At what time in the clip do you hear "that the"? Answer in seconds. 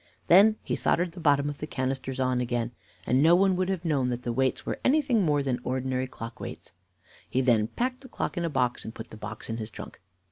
4.09-4.33